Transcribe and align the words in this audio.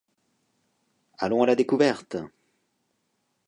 Allons 1.19 1.43
à 1.43 1.45
la 1.45 1.55
découverte! 1.55 2.17